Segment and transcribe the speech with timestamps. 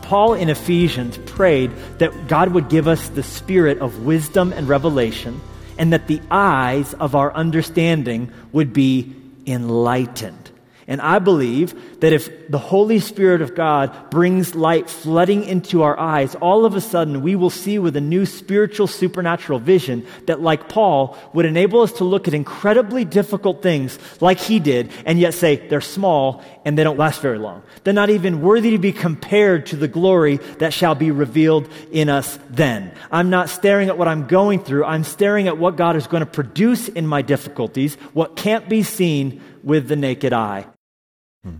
[0.00, 5.38] Paul in Ephesians prayed that God would give us the spirit of wisdom and revelation,
[5.76, 9.14] and that the eyes of our understanding would be
[9.46, 10.50] enlightened.
[10.86, 15.98] And I believe that if the Holy Spirit of God brings light flooding into our
[15.98, 20.40] eyes, all of a sudden we will see with a new spiritual supernatural vision that,
[20.40, 25.18] like Paul, would enable us to look at incredibly difficult things like he did and
[25.18, 27.62] yet say they're small and they don't last very long.
[27.82, 32.08] They're not even worthy to be compared to the glory that shall be revealed in
[32.08, 32.92] us then.
[33.10, 34.84] I'm not staring at what I'm going through.
[34.84, 38.82] I'm staring at what God is going to produce in my difficulties, what can't be
[38.82, 40.66] seen with the naked eye.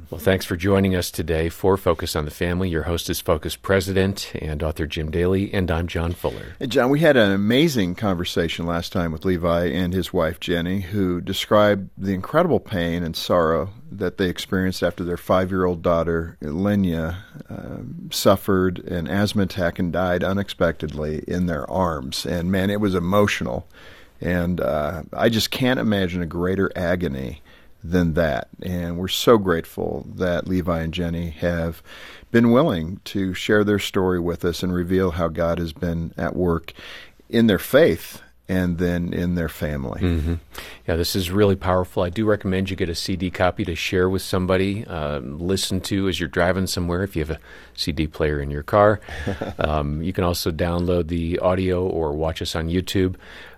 [0.09, 2.71] Well, thanks for joining us today for Focus on the Family.
[2.71, 6.57] Your host is Focus President and author Jim Daly, and I'm John Fuller.
[6.59, 10.81] Hey, John, we had an amazing conversation last time with Levi and his wife Jenny,
[10.81, 15.83] who described the incredible pain and sorrow that they experienced after their five year old
[15.83, 17.19] daughter, Lenya,
[17.51, 22.25] uh, suffered an asthma attack and died unexpectedly in their arms.
[22.25, 23.69] And man, it was emotional.
[24.19, 27.43] And uh, I just can't imagine a greater agony
[27.85, 28.49] than that.
[28.63, 31.83] And we're so grateful that Levi and Jenny have
[32.33, 36.35] been willing to share their story with us and reveal how God has been at
[36.35, 36.73] work
[37.29, 40.01] in their faith and then in their family.
[40.01, 40.35] Mm-hmm.
[40.87, 42.03] Yeah, this is really powerful.
[42.03, 46.09] I do recommend you get a CD copy to share with somebody, uh, listen to
[46.09, 47.41] as you're driving somewhere if you have a
[47.75, 49.01] CD player in your car.
[49.59, 53.17] um, you can also download the audio or watch us on YouTube.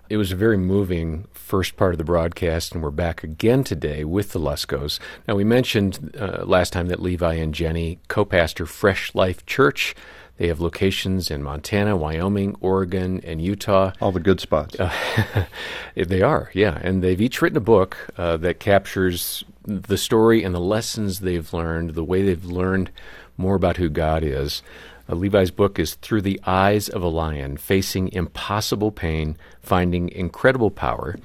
[0.09, 4.05] It was a very moving first part of the broadcast, and we're back again today
[4.05, 4.99] with the Luskos.
[5.27, 9.95] Now, we mentioned uh, last time that Levi and Jenny co pastor Fresh Life Church.
[10.37, 13.91] They have locations in Montana, Wyoming, Oregon, and Utah.
[13.99, 14.79] All the good spots.
[14.79, 14.93] Uh,
[15.95, 16.79] they are, yeah.
[16.81, 21.51] And they've each written a book uh, that captures the story and the lessons they've
[21.51, 22.91] learned, the way they've learned
[23.35, 24.61] more about who God is.
[25.09, 30.69] Uh, Levi's book is Through the Eyes of a Lion Facing Impossible Pain, Finding Incredible
[30.71, 31.15] Power.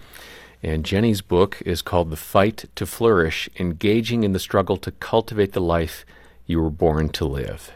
[0.63, 5.53] And Jenny's book is called The Fight to Flourish Engaging in the Struggle to Cultivate
[5.53, 6.07] the Life
[6.47, 7.73] You Were Born to Live.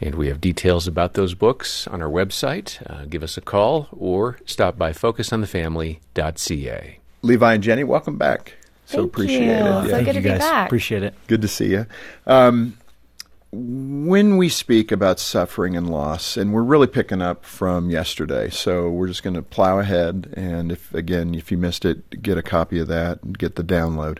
[0.00, 2.78] And we have details about those books on our website.
[2.88, 6.98] Uh, give us a call or stop by focusonthefamily.ca.
[7.22, 8.54] Levi and Jenny, welcome back.
[8.86, 9.52] So Thank appreciate you.
[9.52, 9.82] it.
[9.84, 10.38] So Thank good you to be guys.
[10.40, 10.66] back.
[10.68, 11.14] Appreciate it.
[11.26, 11.86] Good to see you.
[12.26, 12.76] Um,
[13.54, 18.90] when we speak about suffering and loss, and we're really picking up from yesterday, so
[18.90, 20.32] we're just going to plow ahead.
[20.36, 23.64] And if again, if you missed it, get a copy of that and get the
[23.64, 24.18] download.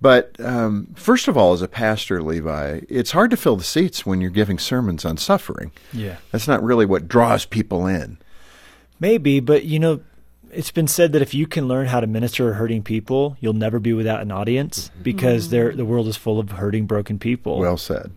[0.00, 4.06] But um, first of all, as a pastor, Levi, it's hard to fill the seats
[4.06, 5.72] when you're giving sermons on suffering.
[5.92, 6.18] Yeah.
[6.30, 8.18] That's not really what draws people in.
[9.00, 10.00] Maybe, but you know,
[10.52, 13.54] it's been said that if you can learn how to minister to hurting people, you'll
[13.54, 17.58] never be without an audience because they're, the world is full of hurting, broken people.
[17.58, 18.12] Well said.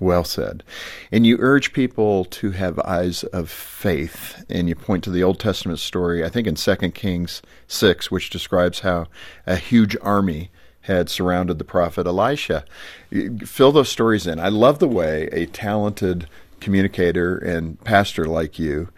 [0.00, 0.64] Well said.
[1.12, 4.44] And you urge people to have eyes of faith.
[4.48, 8.30] And you point to the Old Testament story, I think in 2 Kings 6, which
[8.30, 9.06] describes how
[9.46, 10.50] a huge army
[10.82, 12.64] had surrounded the prophet Elisha.
[13.44, 14.40] Fill those stories in.
[14.40, 16.26] I love the way a talented
[16.60, 18.88] communicator and pastor like you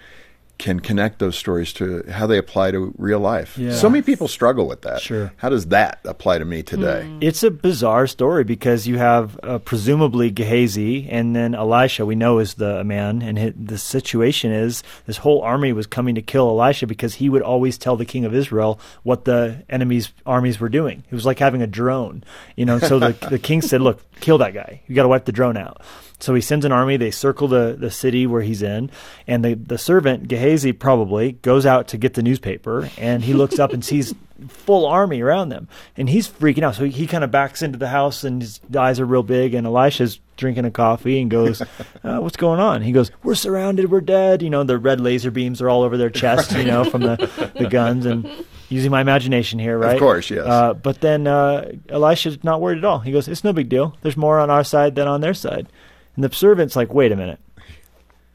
[0.63, 3.59] can connect those stories to how they apply to real life.
[3.59, 3.75] Yeah.
[3.75, 5.01] So many people struggle with that.
[5.01, 5.33] Sure.
[5.39, 7.11] How does that apply to me today?
[7.21, 12.39] It's a bizarre story because you have uh, presumably Gehazi, and then Elisha, we know
[12.39, 16.49] is the man, and hi the situation is this whole army was coming to kill
[16.49, 20.69] Elisha because he would always tell the king of Israel what the enemy's armies were
[20.69, 21.03] doing.
[21.11, 22.23] It was like having a drone,
[22.55, 22.79] you know.
[22.79, 24.81] So the the king said, "Look, kill that guy.
[24.87, 25.83] You got to wipe the drone out."
[26.21, 26.97] So he sends an army.
[26.97, 28.93] They circle the, the city where he's in,
[29.27, 33.59] and the the servant Gehazi probably goes out to get the newspaper, and he looks
[33.59, 34.15] up and sees
[34.49, 36.75] full army around them, and he's freaking out.
[36.75, 39.55] So he, he kind of backs into the house, and his eyes are real big.
[39.55, 41.61] And Elisha's drinking a coffee and goes,
[42.05, 43.91] uh, "What's going on?" He goes, "We're surrounded.
[43.91, 46.53] We're dead." You know, the red laser beams are all over their chest.
[46.53, 48.29] You know, from the the guns, and
[48.69, 49.95] using my imagination here, right?
[49.95, 50.47] Of course, yes.
[50.47, 53.01] Uh, but then uh, Elisha's not worried at all.
[53.01, 53.97] He goes, "It's no big deal.
[54.03, 55.69] There's more on our side than on their side."
[56.17, 57.41] And the servant's like, "Wait a minute."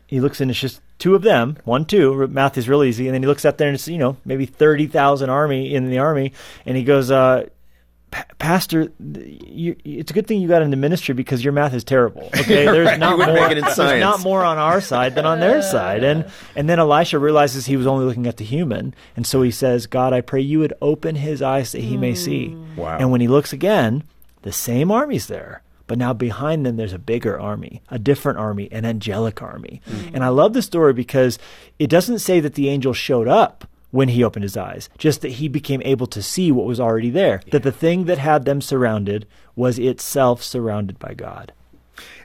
[0.07, 2.27] He looks and it's just two of them, one, two.
[2.27, 3.07] Math is real easy.
[3.07, 5.89] And then he looks up there and it's you know maybe thirty thousand army in
[5.89, 6.33] the army,
[6.65, 7.47] and he goes, uh,
[8.39, 12.29] Pastor, you, it's a good thing you got into ministry because your math is terrible.
[12.37, 12.99] Okay, there's right.
[12.99, 13.49] not more.
[13.49, 17.65] There's not more on our side than on their side, and and then Elisha realizes
[17.65, 20.59] he was only looking at the human, and so he says, "God, I pray you
[20.59, 22.97] would open his eyes that he may see." Wow.
[22.97, 24.03] And when he looks again,
[24.43, 25.61] the same army's there.
[25.87, 29.81] But now behind them, there's a bigger army, a different army, an angelic army.
[29.89, 30.15] Mm-hmm.
[30.15, 31.39] And I love the story because
[31.79, 35.33] it doesn't say that the angel showed up when he opened his eyes, just that
[35.33, 37.51] he became able to see what was already there, yeah.
[37.51, 39.25] that the thing that had them surrounded
[39.55, 41.53] was itself surrounded by God.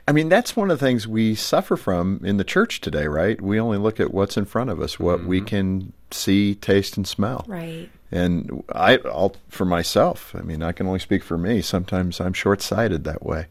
[0.07, 3.39] I mean, that's one of the things we suffer from in the church today, right?
[3.39, 5.27] We only look at what's in front of us, what mm-hmm.
[5.27, 7.45] we can see, taste, and smell.
[7.47, 7.89] Right.
[8.13, 11.61] And I, I'll, for myself, I mean, I can only speak for me.
[11.61, 13.47] Sometimes I'm short sighted that way,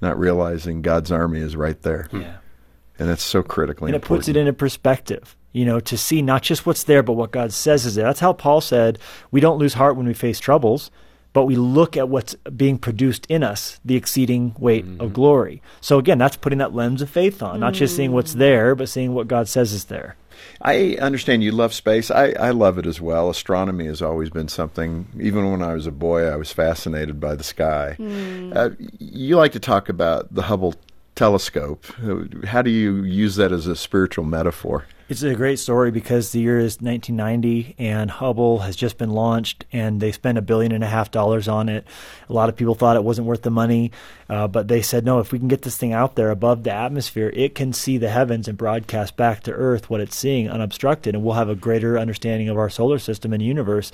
[0.00, 2.08] not realizing God's army is right there.
[2.12, 2.36] Yeah.
[2.98, 4.18] And that's so critically and important.
[4.18, 7.30] it puts it into perspective you know, to see not just what's there, but what
[7.30, 8.06] God says is there.
[8.06, 8.98] That's how Paul said,
[9.30, 10.90] we don't lose heart when we face troubles,
[11.32, 15.00] but we look at what's being produced in us, the exceeding weight mm-hmm.
[15.00, 15.62] of glory.
[15.80, 18.88] So again, that's putting that lens of faith on, not just seeing what's there, but
[18.88, 20.16] seeing what God says is there.
[20.60, 22.10] I understand you love space.
[22.10, 23.30] I, I love it as well.
[23.30, 27.34] Astronomy has always been something, even when I was a boy, I was fascinated by
[27.34, 27.96] the sky.
[27.98, 28.56] Mm.
[28.56, 30.74] Uh, you like to talk about the Hubble
[31.14, 31.84] telescope.
[32.44, 34.86] How do you use that as a spiritual metaphor?
[35.12, 39.66] It's a great story because the year is 1990 and Hubble has just been launched
[39.70, 41.86] and they spent a billion and a half dollars on it.
[42.30, 43.92] A lot of people thought it wasn't worth the money,
[44.30, 46.72] uh, but they said, no, if we can get this thing out there above the
[46.72, 51.14] atmosphere, it can see the heavens and broadcast back to Earth what it's seeing unobstructed,
[51.14, 53.92] and we'll have a greater understanding of our solar system and universe.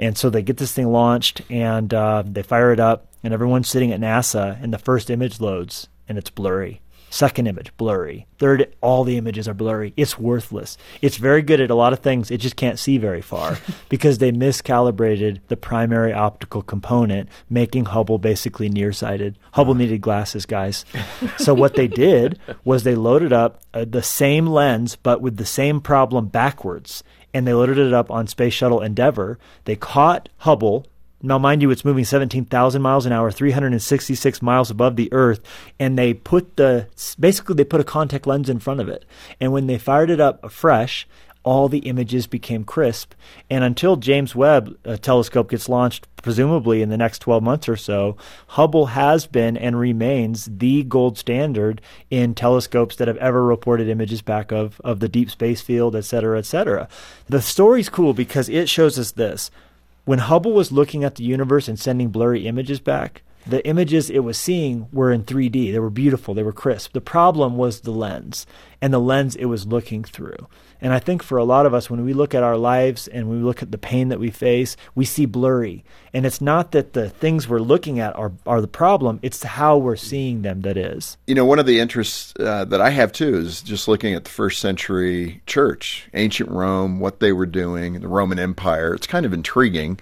[0.00, 3.68] And so they get this thing launched and uh, they fire it up, and everyone's
[3.68, 6.80] sitting at NASA, and the first image loads and it's blurry.
[7.08, 8.26] Second image, blurry.
[8.38, 9.94] Third, all the images are blurry.
[9.96, 10.76] It's worthless.
[11.00, 12.30] It's very good at a lot of things.
[12.30, 13.58] It just can't see very far
[13.88, 19.38] because they miscalibrated the primary optical component, making Hubble basically nearsighted.
[19.52, 20.84] Hubble needed glasses, guys.
[21.38, 25.46] so what they did was they loaded up uh, the same lens, but with the
[25.46, 27.04] same problem backwards.
[27.32, 29.38] And they loaded it up on Space Shuttle Endeavour.
[29.64, 30.86] They caught Hubble
[31.22, 35.40] now, mind you, it's moving 17,000 miles an hour, 366 miles above the Earth,
[35.80, 39.04] and they put the basically they put a contact lens in front of it.
[39.40, 41.08] And when they fired it up fresh,
[41.42, 43.14] all the images became crisp.
[43.48, 47.76] And until James Webb uh, telescope gets launched, presumably in the next 12 months or
[47.76, 48.16] so,
[48.48, 51.80] Hubble has been and remains the gold standard
[52.10, 56.00] in telescopes that have ever reported images back of, of the deep space field, et
[56.00, 56.88] cetera, et cetera.
[57.28, 59.52] The story's cool because it shows us this
[60.06, 64.20] when Hubble was looking at the universe and sending blurry images back, the images it
[64.20, 65.72] was seeing were in 3D.
[65.72, 66.92] They were beautiful, they were crisp.
[66.92, 68.46] The problem was the lens
[68.80, 70.48] and the lens it was looking through.
[70.80, 73.30] And I think for a lot of us, when we look at our lives and
[73.30, 75.84] we look at the pain that we face, we see blurry.
[76.12, 79.78] And it's not that the things we're looking at are, are the problem, it's how
[79.78, 81.16] we're seeing them that is.
[81.26, 84.24] You know, one of the interests uh, that I have too is just looking at
[84.24, 88.94] the first century church, ancient Rome, what they were doing, the Roman Empire.
[88.94, 89.98] It's kind of intriguing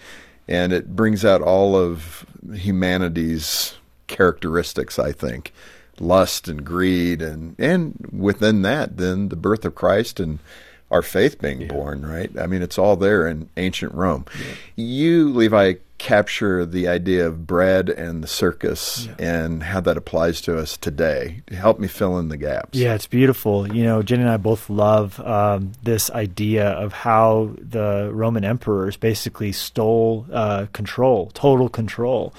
[0.48, 3.74] and it brings out all of humanity's
[4.06, 5.52] characteristics, I think
[6.00, 10.40] lust and greed and and within that then the birth of Christ and
[10.90, 11.68] our faith being yeah.
[11.68, 12.30] born, right?
[12.38, 14.26] I mean, it's all there in ancient Rome.
[14.38, 14.54] Yeah.
[14.76, 15.74] You, Levi,
[16.04, 19.14] capture the idea of bread and the circus yeah.
[19.42, 21.42] and how that applies to us today.
[21.50, 22.78] Help me fill in the gaps.
[22.78, 23.74] Yeah, it's beautiful.
[23.74, 28.98] You know, Jenny and I both love um, this idea of how the Roman emperors
[28.98, 32.34] basically stole uh, control, total control.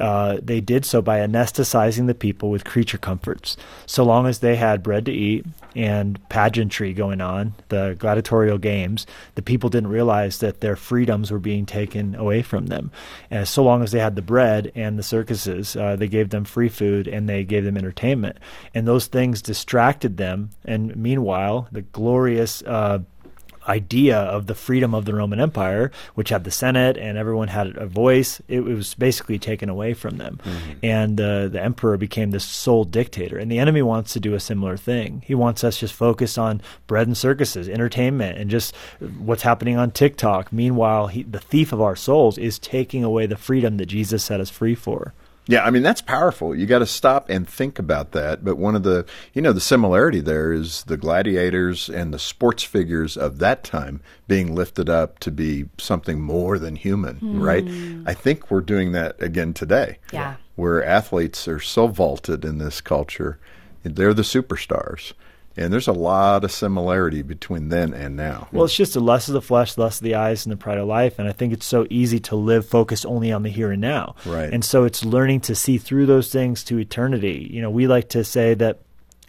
[0.00, 3.58] Uh, they did so by anesthetizing the people with creature comforts.
[3.84, 5.44] So long as they had bread to eat
[5.76, 11.38] and pageantry going on, the gladiatorial games, the people didn't realize that their freedoms were
[11.38, 12.90] being taken away from them.
[13.30, 16.44] And so long as they had the bread and the circuses, uh, they gave them
[16.44, 18.38] free food and they gave them entertainment.
[18.74, 20.50] And those things distracted them.
[20.64, 23.00] And meanwhile, the glorious uh,
[23.68, 27.76] idea of the freedom of the Roman Empire, which had the Senate and everyone had
[27.76, 30.40] a voice, it, was basically taken away from them.
[30.42, 30.72] Mm-hmm.
[30.82, 33.38] And uh, the emperor became the sole dictator.
[33.38, 35.22] And the enemy wants to do a similar thing.
[35.26, 38.74] He wants us just focused on bread and circuses, entertainment, and just
[39.18, 40.52] what's happening on TikTok.
[40.52, 44.40] Meanwhile, he, the thief of our souls is taking away the freedom that Jesus set
[44.40, 45.12] us free for.
[45.50, 46.54] Yeah, I mean that's powerful.
[46.54, 48.44] You got to stop and think about that.
[48.44, 49.04] But one of the,
[49.34, 54.00] you know, the similarity there is the gladiators and the sports figures of that time
[54.28, 57.42] being lifted up to be something more than human, mm.
[57.42, 57.64] right?
[58.08, 59.98] I think we're doing that again today.
[60.12, 60.36] Yeah.
[60.54, 63.40] Where athletes are so vaulted in this culture,
[63.82, 65.14] they're the superstars.
[65.60, 68.48] And there's a lot of similarity between then and now.
[68.50, 70.78] Well, it's just the lust of the flesh, lust of the eyes, and the pride
[70.78, 71.18] of life.
[71.18, 74.14] And I think it's so easy to live focused only on the here and now.
[74.24, 74.50] Right.
[74.52, 77.48] And so it's learning to see through those things to eternity.
[77.50, 78.80] You know, we like to say that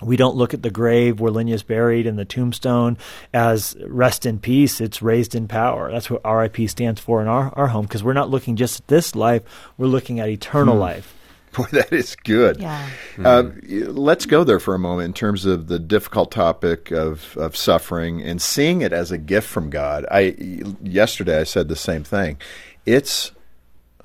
[0.01, 2.97] we don't look at the grave where is buried and the tombstone
[3.33, 4.81] as rest in peace.
[4.81, 5.91] It's raised in power.
[5.91, 8.88] That's what RIP stands for in our, our home because we're not looking just at
[8.88, 9.43] this life,
[9.77, 10.81] we're looking at eternal hmm.
[10.81, 11.15] life.
[11.58, 12.62] Boy, that is good.
[12.62, 12.89] Yeah.
[13.24, 17.58] Uh, let's go there for a moment in terms of the difficult topic of, of
[17.58, 20.05] suffering and seeing it as a gift from God.
[20.10, 20.36] I
[20.81, 22.38] yesterday I said the same thing.
[22.86, 23.31] It's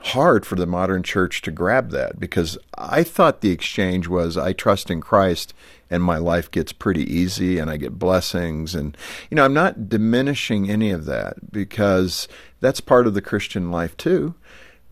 [0.01, 4.53] hard for the modern church to grab that because I thought the exchange was I
[4.53, 5.55] trust in Christ
[5.91, 8.97] and my life gets pretty easy and I get blessings and
[9.31, 12.29] you know I'm not diminishing any of that because
[12.61, 14.35] that's part of the Christian life too.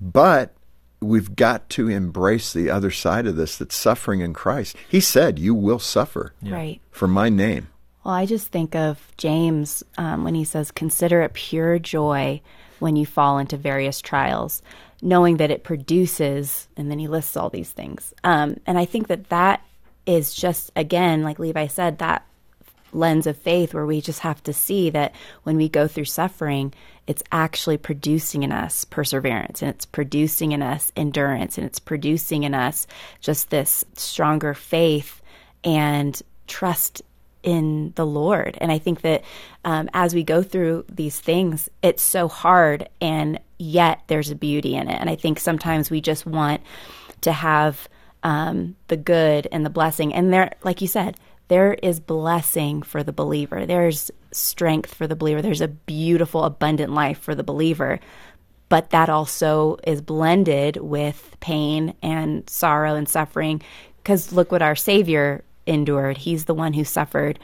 [0.00, 0.54] But
[1.00, 4.76] we've got to embrace the other side of this that's suffering in Christ.
[4.88, 6.80] He said, You will suffer right.
[6.90, 7.68] for my name.
[8.04, 12.40] Well, I just think of James um, when he says, Consider it pure joy
[12.78, 14.62] when you fall into various trials,
[15.00, 18.12] knowing that it produces, and then he lists all these things.
[18.24, 19.64] Um, and I think that that
[20.06, 22.26] is just, again, like Levi said, that
[22.94, 26.72] lens of faith where we just have to see that when we go through suffering,
[27.06, 32.44] it's actually producing in us perseverance and it's producing in us endurance and it's producing
[32.44, 32.86] in us
[33.20, 35.20] just this stronger faith
[35.64, 37.02] and trust
[37.44, 38.56] in the Lord.
[38.60, 39.22] And I think that
[39.64, 44.74] um, as we go through these things, it's so hard, and yet there's a beauty
[44.74, 44.98] in it.
[44.98, 46.62] And I think sometimes we just want
[47.20, 47.88] to have
[48.22, 50.14] um, the good and the blessing.
[50.14, 51.16] And there, like you said,
[51.48, 53.66] there is blessing for the believer.
[53.66, 55.42] There's strength for the believer.
[55.42, 58.00] There's a beautiful, abundant life for the believer.
[58.68, 63.62] But that also is blended with pain and sorrow and suffering.
[63.98, 66.18] Because look what our Savior endured.
[66.18, 67.38] He's the one who suffered.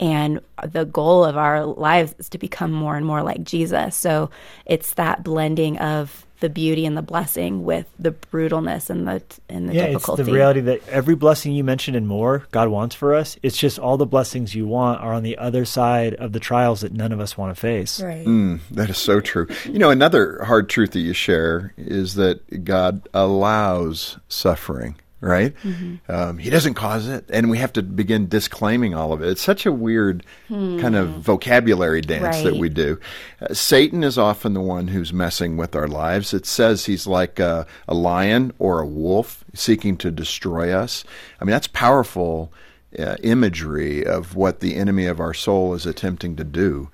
[0.00, 3.96] And the goal of our lives is to become more and more like Jesus.
[3.96, 4.30] So
[4.66, 9.68] it's that blending of the beauty and the blessing with the brutalness and the and
[9.68, 10.22] the yeah, difficulty.
[10.22, 13.38] it's the reality that every blessing you mentioned and more God wants for us.
[13.42, 16.82] It's just all the blessings you want are on the other side of the trials
[16.82, 18.00] that none of us want to face.
[18.02, 18.26] Right.
[18.26, 19.46] Mm, that is so true.
[19.64, 25.54] You know, another hard truth that you share is that God allows suffering right?
[25.62, 26.12] Mm-hmm.
[26.12, 29.28] Um, he doesn't cause it, and we have to begin disclaiming all of it.
[29.28, 30.80] It's such a weird hmm.
[30.80, 32.44] kind of vocabulary dance right.
[32.44, 32.98] that we do.
[33.40, 36.34] Uh, Satan is often the one who's messing with our lives.
[36.34, 41.04] It says he's like a, a lion or a wolf seeking to destroy us.
[41.40, 42.52] I mean, that's powerful
[42.98, 46.90] uh, imagery of what the enemy of our soul is attempting to do.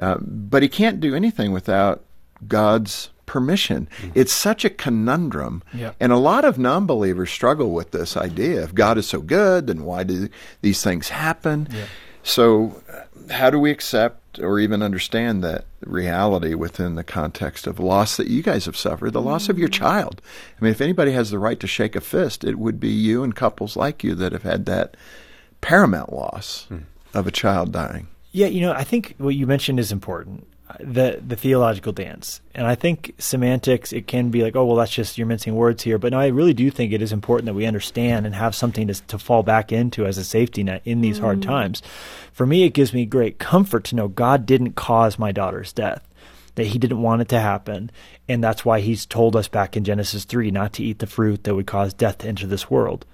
[0.00, 2.04] Uh, but he can't do anything without
[2.46, 3.88] God's permission.
[3.98, 4.10] Mm-hmm.
[4.16, 5.62] It's such a conundrum.
[5.72, 5.92] Yeah.
[6.00, 8.64] And a lot of non believers struggle with this idea.
[8.64, 10.28] If God is so good, then why do
[10.62, 11.68] these things happen?
[11.70, 11.84] Yeah.
[12.24, 17.78] So, uh, how do we accept or even understand that reality within the context of
[17.78, 19.84] loss that you guys have suffered, the loss of your mm-hmm.
[19.84, 20.22] child?
[20.58, 23.22] I mean, if anybody has the right to shake a fist, it would be you
[23.22, 24.96] and couples like you that have had that
[25.60, 26.82] paramount loss mm.
[27.14, 28.08] of a child dying.
[28.32, 30.46] Yeah, you know, I think what you mentioned is important
[30.80, 32.40] the the theological dance.
[32.54, 35.82] And I think semantics it can be like, oh well, that's just you're mincing words
[35.82, 35.98] here.
[35.98, 38.86] But no, I really do think it is important that we understand and have something
[38.88, 41.22] to to fall back into as a safety net in these mm.
[41.22, 41.82] hard times.
[42.32, 46.06] For me, it gives me great comfort to know God didn't cause my daughter's death.
[46.56, 47.90] That he didn't want it to happen.
[48.28, 51.44] And that's why he's told us back in Genesis 3 not to eat the fruit
[51.44, 53.06] that would cause death to enter this world.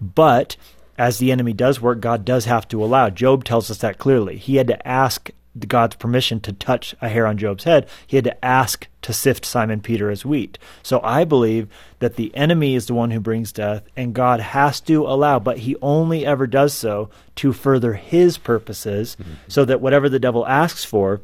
[0.00, 0.56] But
[0.96, 3.10] as the enemy does work, God does have to allow.
[3.10, 4.36] Job tells us that clearly.
[4.36, 8.24] He had to ask God's permission to touch a hair on Job's head, he had
[8.24, 10.58] to ask to sift Simon Peter as wheat.
[10.82, 11.68] So I believe
[11.98, 15.58] that the enemy is the one who brings death, and God has to allow, but
[15.58, 19.32] he only ever does so to further his purposes, mm-hmm.
[19.48, 21.20] so that whatever the devil asks for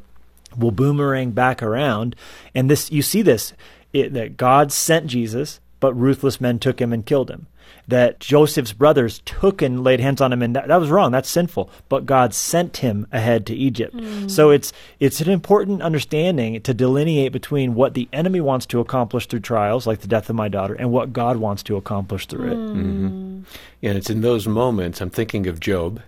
[0.57, 2.15] will boomerang back around.
[2.53, 3.53] And this, you see this,
[3.93, 7.47] it, that God sent Jesus, but ruthless men took him and killed him
[7.87, 11.11] that Joseph's brothers took and laid hands on him, and that, that was wrong.
[11.11, 11.69] That's sinful.
[11.89, 13.95] But God sent him ahead to Egypt.
[13.95, 14.29] Mm.
[14.29, 19.27] So it's it's an important understanding to delineate between what the enemy wants to accomplish
[19.27, 22.51] through trials, like the death of my daughter, and what God wants to accomplish through
[22.51, 22.57] it.
[22.57, 23.41] Mm-hmm.
[23.81, 25.01] Yeah, and it's in those moments.
[25.01, 26.01] I'm thinking of Job.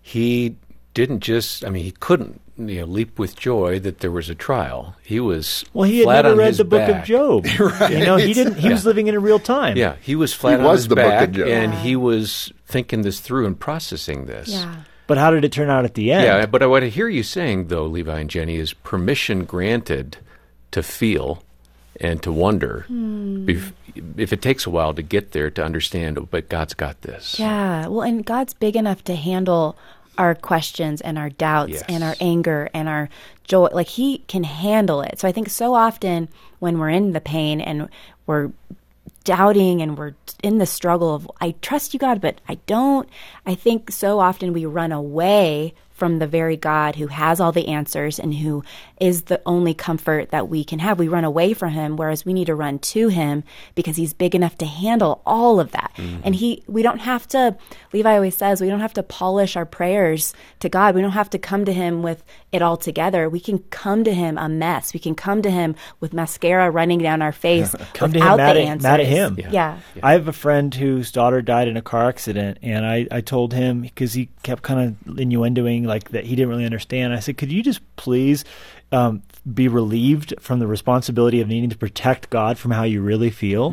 [0.00, 0.56] He
[0.94, 1.64] didn't just.
[1.64, 4.96] I mean, he couldn't you know, leap with joy that there was a trial.
[5.02, 7.46] He was Well, he had flat never read his the book of Job.
[7.90, 8.56] You know, he didn't.
[8.58, 9.76] He was living in a real time.
[9.76, 11.48] Yeah, he was flat He on was his the book of back, Job.
[11.48, 14.48] and he was thinking this through and processing this.
[14.48, 14.82] Yeah.
[15.06, 16.24] But how did it turn out at the end?
[16.24, 20.16] Yeah, but I what I hear you saying, though, Levi and Jenny, is permission granted
[20.72, 21.42] to feel
[22.00, 22.84] and to wonder.
[22.88, 23.48] Hmm.
[23.48, 23.72] If,
[24.16, 27.38] if it takes a while to get there to understand, oh, but God's got this.
[27.38, 27.86] Yeah.
[27.86, 29.76] Well, and God's big enough to handle
[30.18, 31.84] our questions and our doubts Yes.
[31.88, 33.08] and our anger and our
[33.44, 33.68] joy.
[33.72, 35.18] Like He can handle it.
[35.18, 37.88] So I think so often when we're in the pain and
[38.26, 38.50] we're
[39.24, 43.08] doubting and we're in the struggle of, I trust you, God, but I don't,
[43.44, 47.68] I think so often we run away from the very God who has all the
[47.68, 48.62] answers and who
[49.00, 50.98] is the only comfort that we can have.
[50.98, 54.34] We run away from him, whereas we need to run to him because he's big
[54.34, 55.92] enough to handle all of that.
[55.96, 56.20] Mm-hmm.
[56.24, 57.56] And he, we don't have to,
[57.92, 60.94] Levi always says, we don't have to polish our prayers to God.
[60.94, 62.22] We don't have to come to him with
[62.52, 63.28] it all together.
[63.28, 64.94] We can come to him a mess.
[64.94, 68.56] We can come to him with mascara running down our face Come to him mad
[68.56, 69.38] the at, mad at him.
[69.50, 69.78] Yeah.
[70.02, 73.52] I have a friend whose daughter died in a car accident, and I, I told
[73.52, 77.14] him because he kept kind of innuendoing like that he didn't really understand.
[77.14, 78.44] I said, "Could you just please
[78.92, 83.30] um, be relieved from the responsibility of needing to protect God from how you really
[83.30, 83.70] feel?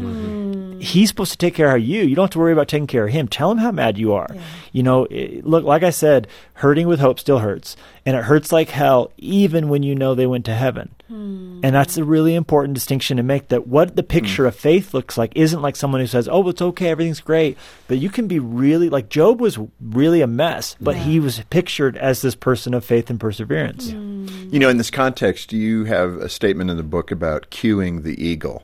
[0.79, 2.01] He's supposed to take care of you.
[2.01, 3.27] You don't have to worry about taking care of him.
[3.27, 4.27] Tell him how mad you are.
[4.72, 8.51] You know, it, look, like I said, hurting with hope still hurts, and it hurts
[8.51, 10.93] like hell, even when you know they went to heaven.
[11.08, 11.60] Hmm.
[11.64, 14.08] And that's a really important distinction to make that what the hmm.
[14.08, 17.58] picture of faith looks like isn't like someone who says, oh, it's okay, everything's great.
[17.88, 21.98] But you can be really, like Job was really a mess, but he was pictured
[21.98, 23.92] as this person of faith and perseverance.
[23.92, 24.28] Hmm.
[24.52, 28.24] You know, in this context, you have a statement in the book about cueing the
[28.24, 28.64] eagle,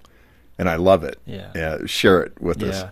[0.58, 1.20] and I love it.
[1.26, 1.86] Yeah.
[1.86, 2.70] share it with Yeah.
[2.70, 2.86] us.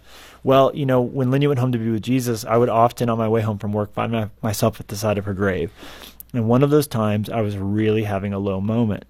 [0.44, 3.18] Well, you know, when Lenya went home to be with Jesus, I would often, on
[3.18, 5.72] my way home from work, find my, myself at the side of her grave.
[6.38, 9.06] And one of those times, I was really having a low moment.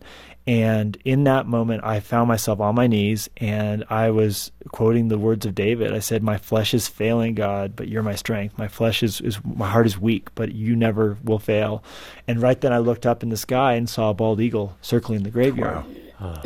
[0.47, 5.17] And in that moment, I found myself on my knees and I was quoting the
[5.17, 5.93] words of David.
[5.93, 8.57] I said, My flesh is failing, God, but you're my strength.
[8.57, 11.83] My flesh is, is my heart is weak, but you never will fail.
[12.29, 15.23] And right then I looked up in the sky and saw a bald eagle circling
[15.23, 15.83] the graveyard.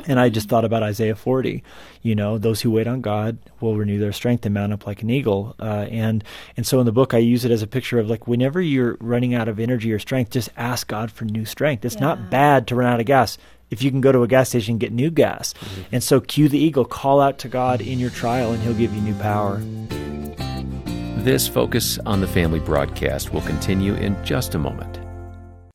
[0.05, 1.63] And I just thought about Isaiah 40.
[2.01, 5.01] You know, those who wait on God will renew their strength and mount up like
[5.01, 5.55] an eagle.
[5.59, 6.23] Uh, and
[6.57, 8.97] and so in the book, I use it as a picture of like whenever you're
[8.99, 11.85] running out of energy or strength, just ask God for new strength.
[11.85, 13.37] It's not bad to run out of gas
[13.69, 15.53] if you can go to a gas station and get new gas.
[15.91, 18.93] And so cue the eagle, call out to God in your trial, and He'll give
[18.93, 19.61] you new power.
[21.23, 24.99] This Focus on the Family broadcast will continue in just a moment.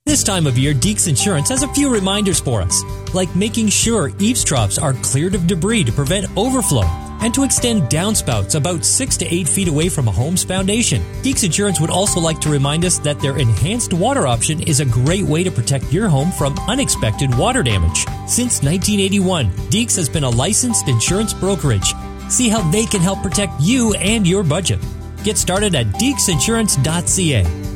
[0.07, 2.81] This time of year, Deeks Insurance has a few reminders for us,
[3.13, 6.85] like making sure eavestroughs are cleared of debris to prevent overflow
[7.23, 11.03] and to extend downspouts about 6 to 8 feet away from a home's foundation.
[11.23, 14.85] Deeks Insurance would also like to remind us that their enhanced water option is a
[14.85, 18.07] great way to protect your home from unexpected water damage.
[18.29, 21.95] Since 1981, Deeks has been a licensed insurance brokerage.
[22.29, 24.79] See how they can help protect you and your budget.
[25.25, 27.76] Get started at deeksinsurance.ca.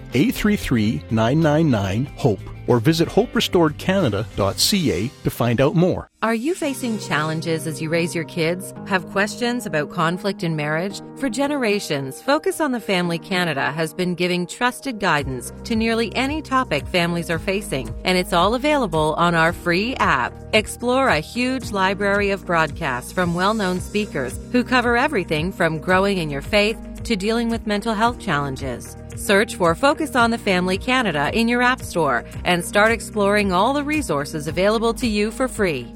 [0.13, 6.07] 833 999 HOPE or visit hoperestoredcanada.ca to find out more.
[6.21, 8.73] Are you facing challenges as you raise your kids?
[8.85, 11.01] Have questions about conflict in marriage?
[11.17, 16.41] For generations, Focus on the Family Canada has been giving trusted guidance to nearly any
[16.41, 20.31] topic families are facing, and it's all available on our free app.
[20.53, 26.19] Explore a huge library of broadcasts from well known speakers who cover everything from growing
[26.19, 28.95] in your faith to dealing with mental health challenges.
[29.15, 33.73] Search for Focus on the Family Canada in your App Store and start exploring all
[33.73, 35.93] the resources available to you for free.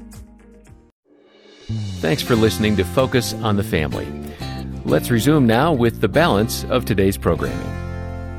[2.00, 4.06] Thanks for listening to Focus on the Family.
[4.84, 7.86] Let's resume now with the balance of today's programming.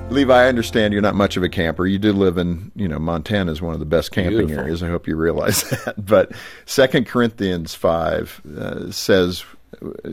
[0.09, 1.85] Levi, I understand you're not much of a camper.
[1.85, 4.63] You do live in, you know, Montana is one of the best camping Beautiful.
[4.63, 4.81] areas.
[4.81, 6.05] I hope you realize that.
[6.05, 6.31] But
[6.65, 9.43] Second Corinthians five uh, says,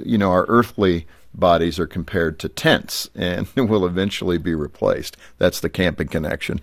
[0.04, 5.16] you know, our earthly bodies are compared to tents and will eventually be replaced.
[5.38, 6.60] That's the camping connection.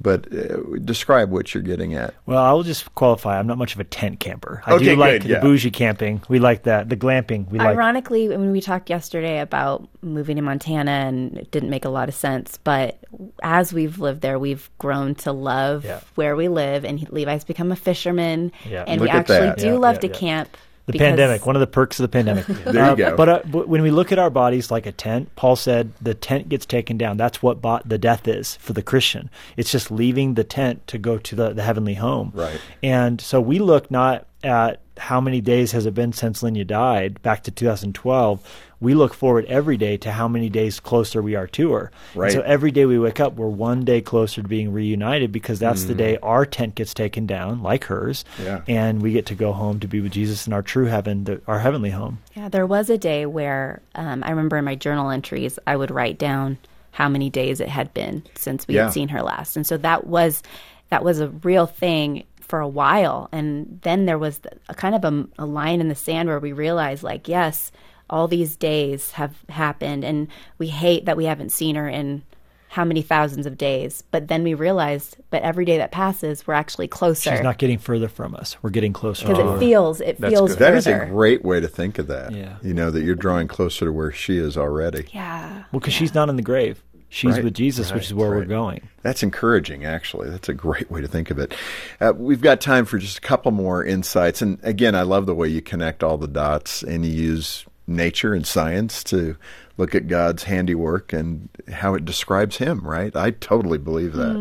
[0.00, 2.14] But uh, describe what you're getting at.
[2.24, 3.36] Well, I'll just qualify.
[3.36, 4.62] I'm not much of a tent camper.
[4.64, 5.40] I Okay, do like good, the yeah.
[5.40, 6.22] bougie camping.
[6.28, 6.88] We like that.
[6.88, 7.50] The glamping.
[7.50, 7.70] We like.
[7.76, 12.08] Ironically, when we talked yesterday about moving to Montana and it didn't make a lot
[12.08, 12.96] of sense, but
[13.42, 15.98] as we've lived there, we've grown to love Yeah.
[16.14, 16.84] where we live.
[16.84, 18.84] And Levi's become a fisherman, Yeah.
[18.86, 19.58] and Look we actually that.
[19.58, 20.14] do Yeah, love yeah, to yeah.
[20.14, 20.56] camp.
[20.88, 22.44] The because- pandemic, one of the perks of the pandemic.
[22.64, 23.16] There you Uh, go.
[23.16, 26.14] But, uh, but when we look at our bodies like a tent, Paul said the
[26.14, 27.16] tent gets taken down.
[27.16, 29.30] That's what bo- the death is for the Christian.
[29.56, 32.32] It's just leaving the tent to go to the, the heavenly home.
[32.34, 32.60] Right.
[32.82, 37.22] And so we look not at how many days has it been since Lenya died
[37.22, 38.64] back to 2012.
[38.80, 41.90] We look forward every day to how many days closer we are to her.
[42.12, 42.32] And Right.
[42.32, 45.84] So every day we wake up, we're one day closer to being reunited because that's
[45.84, 48.60] the day our tent gets taken down, like hers, Yeah.
[48.68, 51.40] and we get to go home to be with Jesus in our true heaven, the,
[51.48, 52.18] our heavenly home.
[52.36, 55.90] Yeah, there was a day where um, I remember in my journal entries, I would
[55.90, 56.58] write down
[56.92, 58.84] how many days it had been since we Yeah.
[58.84, 60.42] had seen her last, and so that was
[60.90, 63.28] that was a real thing for a while.
[63.30, 66.52] And then there was a kind of a, a line in the sand where we
[66.52, 67.70] realized, like, yes,
[68.10, 72.22] all these days have happened, and we hate that we haven't seen her in
[72.70, 74.02] how many thousands of days.
[74.10, 77.78] But then we realized, but every day that passes, we're actually closer She's not getting
[77.78, 78.56] further from us.
[78.62, 79.26] We're getting closer.
[79.26, 79.56] because to her.
[79.56, 80.56] it feels it feels.
[80.56, 82.32] That is a great way to think of that.
[82.32, 82.56] Yeah.
[82.62, 85.06] You know, that you're drawing closer to where she is already.
[85.12, 85.64] yeah.
[85.72, 86.82] Well, because she's not in the grave.
[87.10, 87.44] She's Right.
[87.44, 88.82] with Jesus, which is where we're going.
[89.02, 90.28] That's encouraging, actually.
[90.28, 91.54] That's a great way to think of it.
[92.00, 94.42] Uh, we've got time for just a couple more insights.
[94.42, 98.34] And again, I love the way you connect all the dots and you use nature
[98.34, 99.36] and science to
[99.78, 103.14] look at God's handiwork and how it describes Him, right?
[103.16, 104.36] I totally believe that.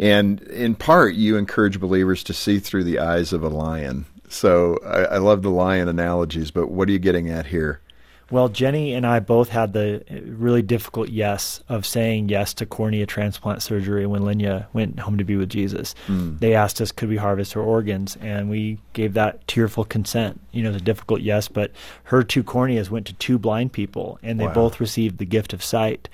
[0.00, 4.06] And in part, you encourage believers to see through the eyes of a lion.
[4.28, 7.80] So I, I love the lion analogies, but what are you getting at here?
[8.30, 13.04] Well, Jenny and I both had the really difficult yes of saying yes to cornea
[13.06, 15.94] transplant surgery when Lenya went home to be with Jesus.
[16.08, 18.16] They asked us, could we harvest her organs?
[18.20, 20.40] And we gave that tearful consent.
[20.52, 21.72] You know, the difficult yes, but
[22.04, 24.54] her two corneas went to two blind people, and they Wow.
[24.54, 26.08] both received the gift of sight.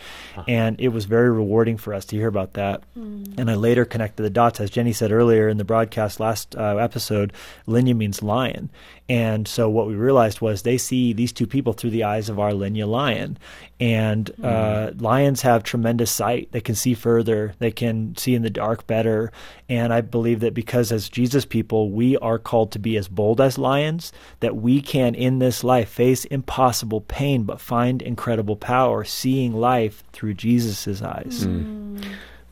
[0.49, 2.83] And it was very rewarding for us to hear about that.
[2.95, 4.61] And I later connected the dots.
[4.61, 7.33] As Jenny said earlier in the broadcast last uh, episode,
[7.67, 8.71] Lenya means lion.
[9.09, 12.39] And so what we realized was they see these two people through the eyes of
[12.39, 13.37] our Lenya lion.
[13.79, 16.51] And uh, lions have tremendous sight.
[16.53, 19.33] They can see further, they can see in the dark better.
[19.69, 23.41] And I believe that because as Jesus people, we are called to be as bold
[23.41, 29.05] as lions, that we can in this life face impossible pain but find incredible power,
[29.05, 31.47] seeing life through Jesus' eyes.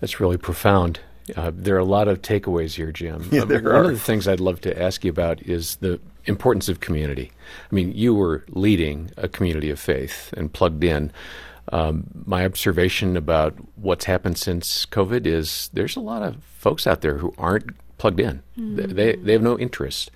[0.01, 1.01] That's really profound.
[1.35, 3.27] Uh, there are a lot of takeaways here, Jim.
[3.33, 3.85] Yeah, there One are.
[3.85, 7.31] of the things I'd love to ask you about is the importance of community.
[7.71, 11.13] I mean, you were leading a community of faith and plugged in.
[11.73, 17.01] Um, my observation about what's happened since COVID is there's a lot of folks out
[17.01, 18.43] there who aren't plugged in.
[18.77, 20.11] They, they they have no interest.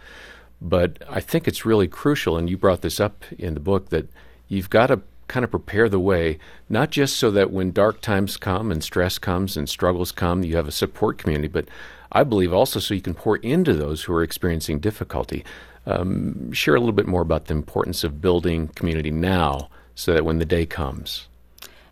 [0.60, 4.08] But I think it's really crucial, and you brought this up in the book, that
[4.48, 8.36] you've got to kind of prepare the way, not just so that when dark times
[8.36, 11.68] come and stress comes and struggles come, you have a support community, but
[12.10, 15.44] I believe also so you can pour into those who are experiencing difficulty.
[15.88, 20.24] Um, share a little bit more about the importance of building community now so that
[20.24, 21.28] when the day comes.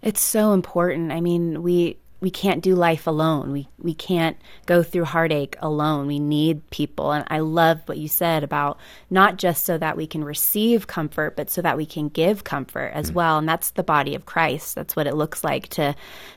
[0.02, 1.12] It's so important.
[1.12, 3.52] I mean, we we can't do life alone.
[3.52, 6.06] We we can't go through heartache alone.
[6.06, 7.12] We need people.
[7.12, 8.78] And I love what you said about
[9.11, 12.92] not just so that we can receive comfort, but so that we can give comfort
[12.94, 13.38] as well.
[13.38, 14.74] And that's the body of Christ.
[14.74, 15.94] That's what it looks like to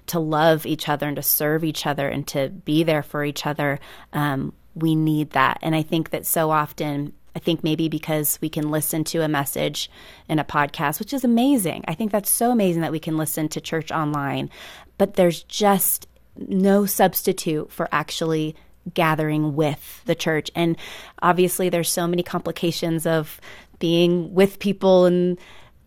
[0.08, 3.46] to love each other and to serve each other and to be there for each
[3.46, 3.80] other.
[4.14, 5.60] Um, we need that.
[5.62, 9.30] And I think that so often I think maybe because we can listen to a
[9.30, 9.90] message
[10.28, 11.86] in a podcast, which is amazing.
[11.88, 14.50] I think that's so amazing that we can listen to church online,
[14.98, 18.58] but there's just no substitute for actually
[18.94, 20.52] gathering with the church.
[20.54, 20.76] And
[21.22, 23.40] obviously, there's so many complications of
[23.80, 25.40] being with people and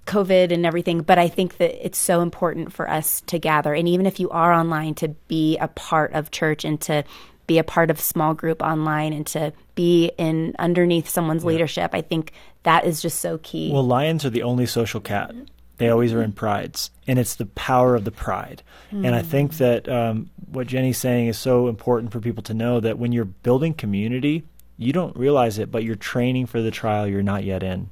[0.07, 3.75] COVID and everything, but I think that it's so important for us to gather.
[3.75, 7.05] And even if you are online, to be a part of church and to
[7.47, 11.91] be a part of small group online and to be in underneath someone's leadership.
[11.93, 13.73] I think that is just so key.
[13.73, 15.35] Well, lions are the only social cat.
[15.79, 18.63] They always are in prides, and it's the power of the pride.
[18.93, 22.79] And I think that um, what Jenny's saying is so important for people to know
[22.79, 24.45] that when you're building community,
[24.77, 27.89] you don't realize it, but you're training for the trial you're not yet in.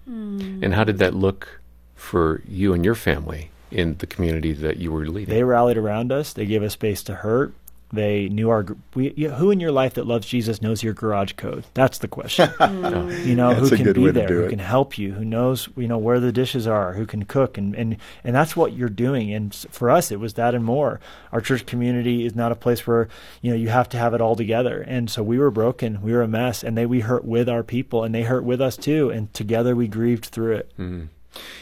[0.63, 1.61] And how did that look
[1.95, 5.35] for you and your family in the community that you were leading?
[5.35, 6.33] They rallied around us.
[6.33, 7.55] They gave us space to hurt.
[7.92, 8.64] They knew our.
[8.94, 11.64] We, who in your life that loves Jesus knows your garage code?
[11.74, 12.48] That's the question.
[12.70, 13.26] Mm.
[13.26, 14.50] you know, That's who can be there, who it.
[14.50, 17.74] can help you, who knows, you know, where the dishes are, who can cook, and
[17.74, 19.33] and and that's what you're doing.
[19.33, 21.00] And for us, it was that and more.
[21.33, 23.09] Our church community is not a place where
[23.42, 24.83] you know you have to have it all together.
[24.83, 27.62] And so we were broken, we were a mess, and they we hurt with our
[27.62, 29.11] people, and they hurt with us too.
[29.11, 30.72] And together we grieved through it.
[30.79, 31.07] Mm-hmm.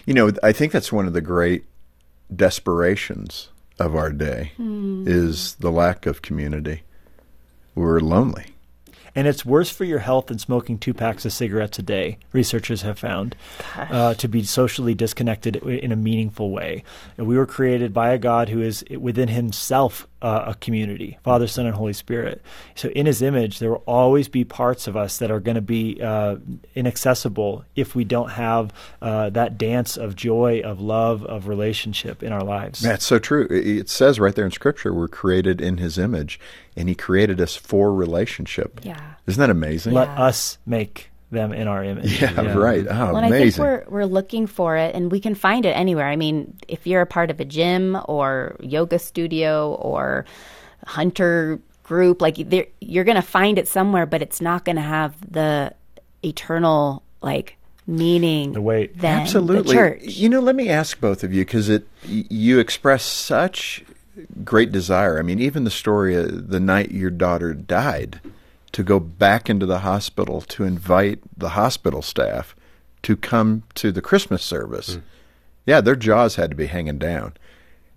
[0.04, 1.64] You know, I think that's one of the great
[2.34, 6.82] desperations of our day is the lack of community.
[7.74, 8.46] We're lonely.
[9.14, 12.82] And it's worse for your health than smoking two packs of cigarettes a day, researchers
[12.82, 13.34] have found,
[13.76, 16.84] uh, to be socially disconnected in a meaningful way.
[17.16, 21.46] And we were created by a God who is within himself uh, a community Father,
[21.46, 22.42] Son, and Holy Spirit.
[22.74, 25.60] So, in his image, there will always be parts of us that are going to
[25.60, 26.36] be uh,
[26.74, 32.32] inaccessible if we don't have uh, that dance of joy, of love, of relationship in
[32.32, 32.80] our lives.
[32.80, 33.46] That's so true.
[33.50, 36.40] It it says right there in Scripture, we're created in His image,
[36.76, 38.80] and He created us for relationship.
[38.82, 39.14] Yeah.
[39.26, 39.94] Isn't that amazing?
[39.94, 42.20] Let us make them in our image.
[42.22, 42.86] yeah, right.
[42.88, 45.70] Oh, Well, and I think we're we're looking for it, and we can find it
[45.70, 46.08] anywhere.
[46.08, 50.24] I mean, if you're a part of a gym or yoga studio or
[50.86, 52.38] hunter group, like
[52.80, 55.74] you're going to find it somewhere, but it's not going to have the
[56.24, 58.52] eternal like meaning.
[58.52, 58.98] The weight.
[58.98, 59.62] than Absolutely.
[59.62, 60.02] the church.
[60.04, 63.84] You know, let me ask both of you because it you express such
[64.44, 65.18] great desire.
[65.18, 68.20] I mean, even the story uh, the night your daughter died,
[68.72, 72.54] to go back into the hospital to invite the hospital staff
[73.02, 74.94] to come to the Christmas service.
[74.94, 75.00] Hmm.
[75.66, 77.34] Yeah, their jaws had to be hanging down.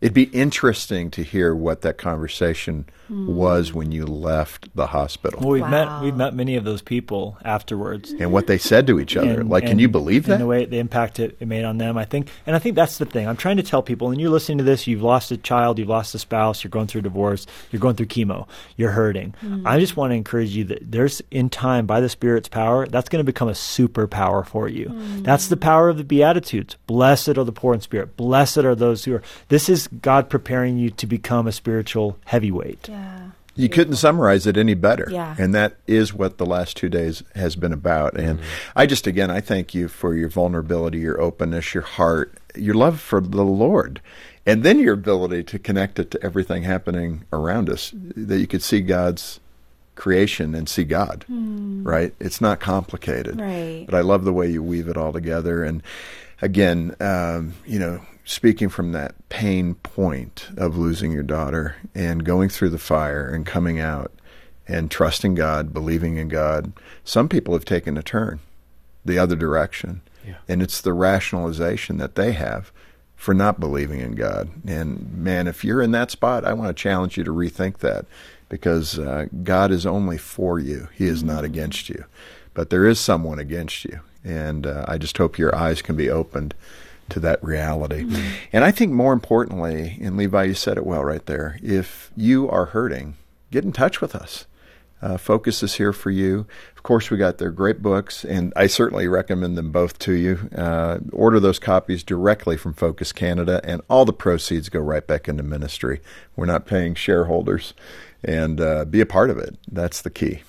[0.01, 3.27] It'd be interesting to hear what that conversation hmm.
[3.27, 7.37] was when you left the hospital Well, we've met we've met many of those people
[7.45, 8.11] afterwards.
[8.11, 9.41] and what they said to each other.
[9.41, 10.33] And- like, can you believe that?
[10.33, 12.75] And the way the impact it, it made on them, I think, and I think
[12.75, 13.27] that's the thing.
[13.27, 14.87] I'm trying to tell people, and you're listening to this.
[14.87, 18.07] You've lost a child, you've lost a spouse, you're going through divorce, you're going through
[18.07, 19.35] chemo, you're hurting.
[19.41, 19.67] Hmm.
[19.67, 23.09] I just want to encourage you that there's in time by the Spirit's power, that's
[23.09, 24.89] going to become a superpower for you.
[24.89, 25.21] Hmm.
[25.21, 26.77] That's the power of the Beatitudes.
[26.87, 28.17] Blessed are the poor in spirit.
[28.17, 29.21] Blessed are those who are.
[29.49, 32.88] This is God preparing you to become a spiritual heavyweight.
[32.89, 33.32] Yeah.
[33.56, 35.08] You couldn't summarize it any better.
[35.12, 35.36] Yeah.
[35.38, 38.17] And that is what the last two days has been about.
[38.17, 38.71] And mm-hmm.
[38.75, 43.01] I just, again, I thank you for your vulnerability, your openness, your heart, your love
[43.01, 44.01] for the Lord.
[44.45, 48.63] And then your ability to connect it to everything happening around us, that you could
[48.63, 49.39] see God's
[49.95, 52.15] creation and see God, right?
[52.19, 53.39] It's not complicated.
[53.39, 53.86] Right.
[53.86, 55.63] But I love the way you weave it all together.
[55.63, 55.84] And
[56.41, 62.47] again, um, you know, speaking from that pain point of losing your daughter and going
[62.47, 64.09] through the fire and coming out
[64.65, 66.71] and trusting God, believing in God,
[67.03, 68.39] some people have taken a turn
[69.03, 70.01] the other direction.
[70.25, 70.35] Yeah.
[70.47, 72.71] And it's the rationalization that they have
[73.17, 74.49] for not believing in God.
[74.65, 78.05] And man, if you're in that spot, I want to challenge you to rethink that
[78.47, 82.05] because uh, God is only for you, He is not against you.
[82.53, 83.99] But there is someone against you.
[84.23, 86.53] And uh, I just hope your eyes can be opened
[87.12, 88.06] to that reality.
[88.52, 92.50] And I think more importantly, and Levi, you said it well right there, if you
[92.50, 93.15] are hurting,
[93.52, 94.45] get in touch with us.
[95.02, 96.45] Uh, Focus is here for you.
[96.76, 100.50] Of course, we got their great books, and I certainly recommend them both to you.
[100.56, 105.28] Uh, order those copies directly from Focus Canada, and all the proceeds go right back
[105.28, 106.02] into ministry.
[106.36, 107.74] We're not paying shareholders,
[108.24, 109.58] and uh, be a part of it.
[109.71, 110.43] That's the key.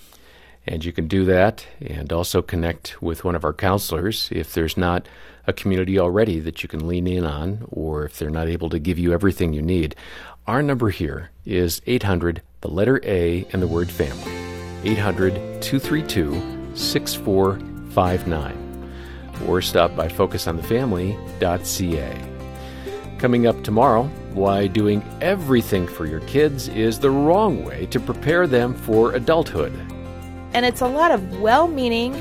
[0.66, 4.76] And you can do that and also connect with one of our counselors if there's
[4.76, 5.08] not
[5.46, 8.78] a community already that you can lean in on, or if they're not able to
[8.78, 9.94] give you everything you need.
[10.46, 14.30] Our number here is 800, the letter A, and the word family.
[14.84, 18.58] 800 232 6459.
[19.46, 22.28] Or stop by focusonthefamily.ca.
[23.18, 28.46] Coming up tomorrow, why doing everything for your kids is the wrong way to prepare
[28.46, 29.72] them for adulthood.
[30.54, 32.14] And it's a lot of well meaning,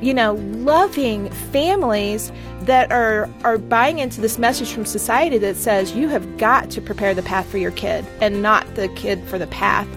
[0.00, 5.92] you know, loving families that are, are buying into this message from society that says
[5.92, 9.38] you have got to prepare the path for your kid and not the kid for
[9.38, 9.88] the path.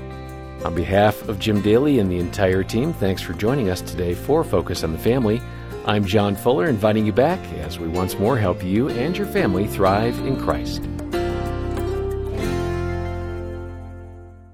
[0.64, 4.46] On behalf of Jim Daly and the entire team, thanks for joining us today for
[4.46, 5.42] Focus on the Family.
[5.86, 9.68] I'm John Fuller, inviting you back as we once more help you and your family
[9.68, 10.82] thrive in Christ.